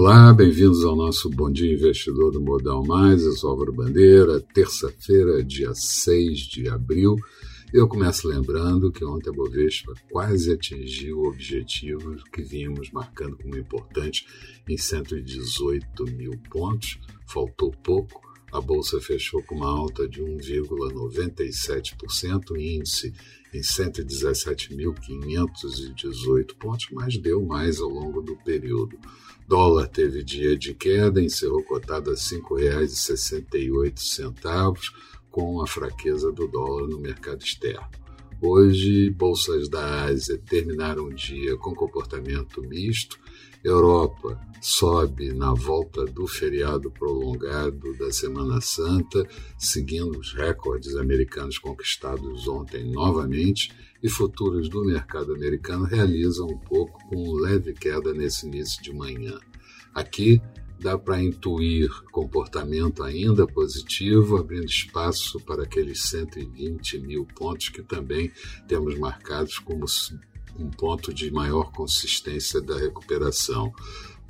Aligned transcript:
Olá, 0.00 0.32
bem-vindos 0.32 0.84
ao 0.84 0.94
nosso 0.94 1.28
Bom 1.28 1.50
Dia 1.50 1.74
Investidor 1.74 2.30
do 2.30 2.40
Modal 2.40 2.86
Mais. 2.86 3.24
Eu 3.24 3.32
sou 3.32 3.50
Álvaro 3.50 3.72
Bandeira, 3.72 4.40
terça-feira, 4.40 5.42
dia 5.42 5.74
6 5.74 6.38
de 6.38 6.68
abril. 6.68 7.16
Eu 7.72 7.88
começo 7.88 8.28
lembrando 8.28 8.92
que 8.92 9.04
ontem 9.04 9.28
a 9.28 9.32
Bovespa 9.32 9.92
quase 10.08 10.52
atingiu 10.52 11.18
o 11.18 11.26
objetivo 11.26 12.14
que 12.32 12.42
vínhamos 12.42 12.92
marcando 12.92 13.36
como 13.38 13.58
importante 13.58 14.24
em 14.68 14.76
118 14.76 16.04
mil 16.12 16.38
pontos. 16.48 17.00
Faltou 17.26 17.72
pouco. 17.82 18.27
A 18.50 18.60
bolsa 18.60 19.00
fechou 19.00 19.42
com 19.42 19.56
uma 19.56 19.68
alta 19.68 20.08
de 20.08 20.22
1,97%, 20.22 22.58
índice 22.58 23.12
em 23.52 23.60
117.518 23.60 26.54
pontos, 26.54 26.86
mas 26.92 27.18
deu 27.18 27.44
mais 27.44 27.78
ao 27.80 27.90
longo 27.90 28.22
do 28.22 28.36
período. 28.36 28.96
Dólar 29.46 29.88
teve 29.88 30.22
dia 30.22 30.56
de 30.56 30.72
queda, 30.74 31.20
encerrou 31.22 31.62
cotado 31.62 32.10
a 32.10 32.14
R$ 32.14 32.18
5,68, 32.18 34.92
com 35.30 35.60
a 35.62 35.66
fraqueza 35.66 36.32
do 36.32 36.48
dólar 36.48 36.88
no 36.88 36.98
mercado 36.98 37.42
externo. 37.42 38.07
Hoje, 38.40 39.10
bolsas 39.10 39.68
da 39.68 40.04
Ásia 40.04 40.38
terminaram 40.38 41.06
o 41.06 41.14
dia 41.14 41.56
com 41.56 41.74
comportamento 41.74 42.62
misto. 42.62 43.18
Europa 43.64 44.40
sobe 44.60 45.32
na 45.32 45.52
volta 45.52 46.04
do 46.04 46.24
feriado 46.28 46.88
prolongado 46.88 47.92
da 47.98 48.12
Semana 48.12 48.60
Santa, 48.60 49.28
seguindo 49.58 50.16
os 50.16 50.32
recordes 50.34 50.94
americanos 50.94 51.58
conquistados 51.58 52.46
ontem 52.46 52.84
novamente, 52.84 53.72
e 54.00 54.08
futuros 54.08 54.68
do 54.68 54.84
mercado 54.84 55.34
americano 55.34 55.84
realizam 55.84 56.46
um 56.46 56.58
pouco 56.58 56.96
com 57.08 57.32
leve 57.40 57.72
queda 57.72 58.14
nesse 58.14 58.46
início 58.46 58.80
de 58.80 58.92
manhã. 58.92 59.36
Aqui 59.92 60.40
dá 60.80 60.96
para 60.96 61.22
intuir 61.22 61.90
comportamento 62.10 63.02
ainda 63.02 63.46
positivo, 63.46 64.36
abrindo 64.36 64.66
espaço 64.66 65.40
para 65.40 65.64
aqueles 65.64 66.02
120 66.02 66.98
mil 66.98 67.26
pontos 67.26 67.68
que 67.68 67.82
também 67.82 68.30
temos 68.66 68.98
marcados 68.98 69.58
como 69.58 69.86
um 70.58 70.70
ponto 70.70 71.12
de 71.12 71.30
maior 71.30 71.70
consistência 71.72 72.60
da 72.60 72.76
recuperação. 72.76 73.72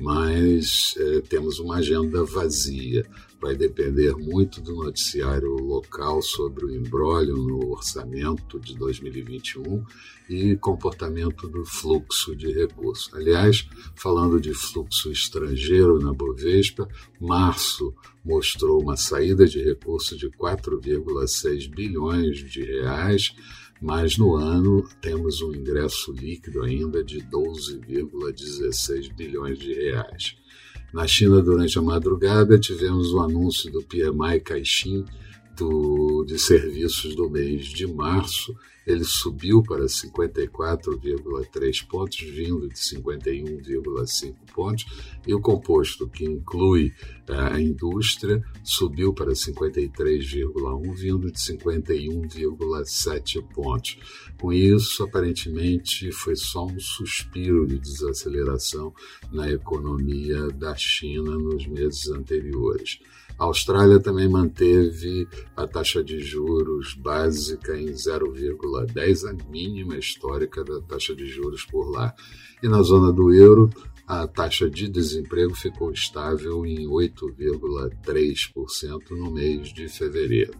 Mas 0.00 0.94
é, 0.96 1.20
temos 1.22 1.58
uma 1.58 1.76
agenda 1.76 2.24
vazia 2.24 3.04
vai 3.40 3.54
depender 3.54 4.14
muito 4.16 4.60
do 4.60 4.74
noticiário 4.74 5.52
local 5.54 6.20
sobre 6.20 6.64
o 6.64 6.74
embrólio 6.74 7.36
no 7.36 7.70
orçamento 7.70 8.58
de 8.58 8.74
2021 8.76 9.84
e 10.28 10.56
comportamento 10.56 11.48
do 11.48 11.64
fluxo 11.64 12.34
de 12.34 12.52
recursos. 12.52 13.12
Aliás, 13.14 13.66
falando 13.94 14.40
de 14.40 14.52
fluxo 14.52 15.10
estrangeiro 15.10 15.98
na 16.00 16.12
Bovespa, 16.12 16.88
março 17.20 17.94
mostrou 18.24 18.82
uma 18.82 18.96
saída 18.96 19.46
de 19.46 19.62
recursos 19.62 20.18
de 20.18 20.28
4,6 20.30 21.70
bilhões 21.70 22.38
de 22.38 22.62
reais, 22.62 23.34
mas 23.80 24.16
no 24.18 24.34
ano 24.34 24.86
temos 25.00 25.40
um 25.40 25.54
ingresso 25.54 26.12
líquido 26.12 26.62
ainda 26.62 27.02
de 27.02 27.20
12,16 27.20 29.12
bilhões 29.14 29.58
de 29.58 29.72
reais. 29.72 30.36
Na 30.92 31.06
China, 31.06 31.42
durante 31.42 31.78
a 31.78 31.82
madrugada, 31.82 32.58
tivemos 32.58 33.12
o 33.12 33.20
anúncio 33.20 33.70
do 33.70 33.82
PMI 33.82 34.40
Caixin 34.40 35.04
do, 35.58 36.24
de 36.24 36.38
serviços 36.38 37.14
do 37.14 37.28
mês 37.28 37.66
de 37.66 37.86
março. 37.86 38.56
Ele 38.86 39.04
subiu 39.04 39.62
para 39.62 39.84
54,3 39.84 41.86
pontos, 41.86 42.20
vindo 42.20 42.66
de 42.68 42.74
51,5 42.74 44.34
pontos, 44.54 44.86
e 45.26 45.34
o 45.34 45.40
composto, 45.40 46.08
que 46.08 46.24
inclui 46.24 46.94
eh, 47.28 47.34
a 47.34 47.60
indústria, 47.60 48.42
subiu 48.64 49.12
para 49.12 49.32
53,1, 49.32 50.94
vindo 50.94 51.30
de 51.30 51.38
51,7 51.38 53.46
pontos. 53.52 53.98
Com 54.40 54.54
isso, 54.54 55.02
aparentemente, 55.02 56.10
foi 56.10 56.34
só 56.34 56.64
um 56.64 56.80
suspiro 56.80 57.66
de 57.66 57.78
desaceleração 57.78 58.94
na 59.30 59.50
economia 59.50 60.48
da 60.48 60.74
China 60.74 61.36
nos 61.36 61.66
meses 61.66 62.08
anteriores. 62.08 63.00
A 63.38 63.44
Austrália 63.44 64.00
também 64.00 64.28
manteve 64.28 65.28
a 65.56 65.64
taxa 65.64 66.02
de 66.02 66.20
juros 66.20 66.94
básica 66.94 67.78
em 67.78 67.92
0,10, 67.92 69.30
a 69.30 69.34
mínima 69.48 69.96
histórica 69.96 70.64
da 70.64 70.80
taxa 70.80 71.14
de 71.14 71.26
juros 71.26 71.64
por 71.64 71.88
lá. 71.88 72.12
E 72.60 72.68
na 72.68 72.82
zona 72.82 73.12
do 73.12 73.32
euro, 73.32 73.70
a 74.08 74.26
taxa 74.26 74.68
de 74.68 74.88
desemprego 74.88 75.54
ficou 75.54 75.92
estável 75.92 76.66
em 76.66 76.88
8,3% 76.88 79.10
no 79.10 79.30
mês 79.30 79.72
de 79.72 79.88
fevereiro. 79.88 80.54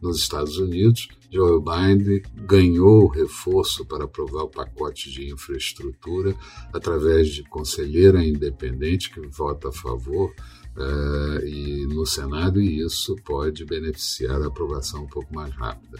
Nos 0.00 0.18
Estados 0.18 0.56
Unidos, 0.56 1.08
Joe 1.30 1.60
Biden 1.60 2.22
ganhou 2.34 3.06
reforço 3.06 3.84
para 3.84 4.04
aprovar 4.04 4.44
o 4.44 4.48
pacote 4.48 5.10
de 5.10 5.30
infraestrutura 5.30 6.34
através 6.72 7.28
de 7.28 7.42
conselheira 7.44 8.24
independente 8.24 9.10
que 9.10 9.20
vota 9.26 9.68
a 9.68 9.72
favor 9.72 10.32
uh, 10.76 11.46
e 11.46 11.86
no 11.86 12.06
Senado, 12.06 12.60
e 12.60 12.84
isso 12.84 13.14
pode 13.24 13.64
beneficiar 13.64 14.42
a 14.42 14.46
aprovação 14.46 15.04
um 15.04 15.08
pouco 15.08 15.34
mais 15.34 15.54
rápida. 15.54 15.98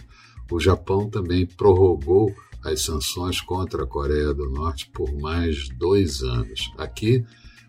O 0.51 0.59
Japão 0.59 1.09
também 1.09 1.45
prorrogou 1.45 2.35
as 2.63 2.81
sanções 2.81 3.39
contra 3.39 3.83
a 3.83 3.87
Coreia 3.87 4.33
do 4.33 4.49
Norte 4.49 4.89
por 4.93 5.11
mais 5.13 5.69
dois 5.69 6.21
anos. 6.23 6.71
Aqui, 6.77 7.23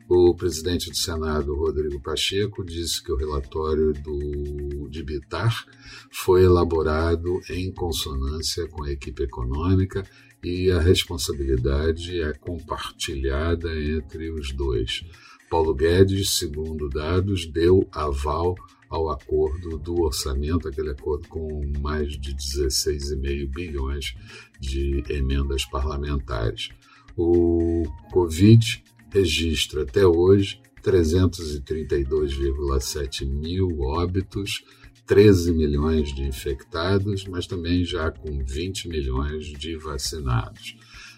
o 0.09 0.35
presidente 0.35 0.91
do 0.91 0.97
Senado, 0.97 1.55
Rodrigo 1.55 2.01
Pacheco, 2.01 2.65
disse 2.65 3.03
que 3.03 3.13
o 3.13 3.17
relatório 3.17 3.93
do, 3.93 4.89
de 4.89 5.03
Bitar 5.03 5.65
foi 6.11 6.45
elaborado 6.45 7.41
em 7.49 7.73
consonância 7.73 8.67
com 8.69 8.85
a 8.85 8.91
equipe 8.91 9.23
econômica 9.23 10.05
e 10.43 10.71
a 10.71 10.81
responsabilidade 10.81 12.21
é 12.21 12.33
compartilhada 12.33 13.71
entre 13.81 14.31
os 14.31 14.53
dois. 14.53 15.05
Paulo 15.49 15.75
Guedes, 15.75 16.37
segundo 16.37 16.89
dados, 16.89 17.47
deu 17.47 17.87
aval 17.93 18.55
ao 18.89 19.11
acordo 19.11 19.79
do 19.79 20.03
orçamento, 20.03 20.69
aquele 20.69 20.91
acordo 20.91 21.29
com 21.29 21.63
mais 21.81 22.13
de 22.19 22.35
16,5 22.35 23.51
bilhões 23.51 24.15
de 24.61 25.03
emendas 25.09 25.65
parlamentares. 25.65 26.71
O 27.17 27.85
Covid 28.11 28.83
registra 29.13 29.83
até 29.83 30.07
hoje 30.07 30.63
332,7 30.83 33.27
mil 33.27 33.81
óbitos, 33.81 34.65
13 35.07 35.53
milhões 35.53 36.15
de 36.15 36.23
infectados, 36.23 37.27
mas 37.27 37.47
também 37.47 37.85
já 37.85 38.11
com 38.11 38.43
20 38.45 38.89
milhões 38.89 39.45
de 39.47 39.77
vacinados. 39.77 40.77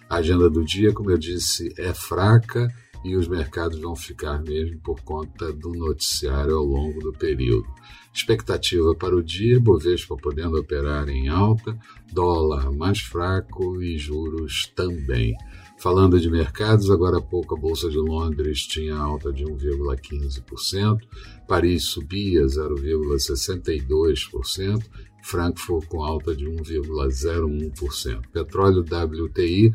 A 0.09 0.17
agenda 0.17 0.51
do 0.51 0.65
dia, 0.65 0.93
como 0.93 1.11
eu 1.11 1.19
disse, 1.19 1.73
é 1.79 1.95
fraca 1.95 2.69
e 3.05 3.15
os 3.17 3.29
mercados 3.29 3.79
vão 3.79 3.95
ficar 3.95 4.43
mesmo 4.43 4.81
por 4.81 5.01
conta 5.03 5.53
do 5.53 5.71
noticiário 5.73 6.57
ao 6.57 6.65
longo 6.65 6.99
do 7.01 7.13
período. 7.13 7.69
Expectativa 8.15 8.95
para 8.95 9.17
o 9.17 9.23
dia: 9.23 9.59
Bovespa 9.59 10.17
podendo 10.17 10.57
operar 10.57 11.09
em 11.09 11.27
alta, 11.29 11.77
dólar 12.13 12.71
mais 12.71 13.01
fraco 13.01 13.83
e 13.83 13.99
juros 13.99 14.71
também. 14.77 15.35
Falando 15.79 16.21
de 16.21 16.31
mercados, 16.31 16.89
agora 16.91 17.19
há 17.19 17.21
pouco 17.21 17.57
a 17.57 17.59
Bolsa 17.59 17.91
de 17.91 17.99
Londres 17.99 18.61
tinha 18.61 18.95
alta 18.95 19.33
de 19.33 19.45
1,15%, 19.45 21.01
Paris 21.49 21.87
subia 21.87 22.47
0,62%, 22.47 24.85
Frankfurt 25.23 25.89
com 25.89 26.05
alta 26.05 26.37
de 26.37 26.47
1,01%. 26.47 28.29
Petróleo 28.33 28.83
WTI 28.83 29.75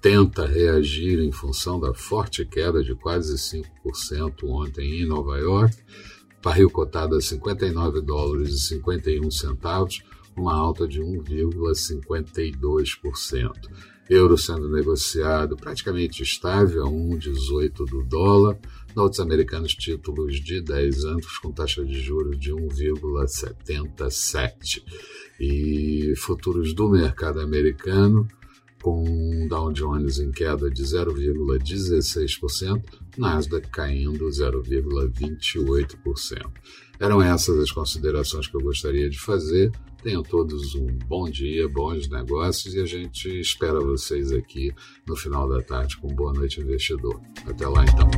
tenta 0.00 0.46
reagir 0.46 1.18
em 1.18 1.32
função 1.32 1.80
da 1.80 1.92
forte 1.92 2.44
queda 2.44 2.80
de 2.82 2.94
quase 2.94 3.34
5% 3.84 4.44
ontem 4.44 5.02
em 5.02 5.06
Nova 5.06 5.36
York, 5.38 5.76
barril 6.42 6.70
cotado 6.70 7.16
a 7.16 7.20
59 7.20 8.00
dólares 8.00 8.54
e 8.54 8.60
51 8.60 9.30
centavos, 9.30 10.02
uma 10.36 10.54
alta 10.54 10.88
de 10.88 11.00
1,52%. 11.00 13.52
Euro 14.10 14.36
sendo 14.36 14.68
negociado 14.68 15.56
praticamente 15.56 16.22
estável 16.22 16.84
a 16.84 16.90
1,18 16.90 17.88
do 17.88 18.02
dólar. 18.02 18.58
Notes 18.94 19.20
americanos 19.20 19.74
títulos 19.74 20.38
de 20.40 20.60
10 20.60 21.06
anos 21.06 21.38
com 21.38 21.50
taxa 21.50 21.82
de 21.84 21.98
juros 22.00 22.38
de 22.38 22.52
1,77. 22.52 24.84
E 25.40 26.12
futuros 26.16 26.74
do 26.74 26.90
mercado 26.90 27.40
americano 27.40 28.28
com 28.82 29.46
Dow 29.48 29.72
Jones 29.72 30.18
em 30.18 30.30
queda 30.30 30.68
de 30.68 30.82
0,16%, 30.82 32.82
Nasdaq 33.16 33.70
caindo 33.70 34.26
0,28%. 34.26 36.50
Eram 36.98 37.22
essas 37.22 37.58
as 37.58 37.70
considerações 37.70 38.48
que 38.48 38.56
eu 38.56 38.60
gostaria 38.60 39.08
de 39.08 39.18
fazer. 39.18 39.72
Tenham 40.02 40.22
todos 40.22 40.74
um 40.74 40.86
bom 41.06 41.30
dia, 41.30 41.66
bons 41.68 42.06
negócios 42.08 42.74
e 42.74 42.80
a 42.80 42.86
gente 42.86 43.28
espera 43.40 43.80
vocês 43.80 44.32
aqui 44.32 44.74
no 45.06 45.16
final 45.16 45.48
da 45.48 45.62
tarde 45.62 45.96
com 45.96 46.08
Boa 46.08 46.32
Noite 46.32 46.60
Investidor. 46.60 47.20
Até 47.46 47.68
lá 47.68 47.84
então. 47.84 48.10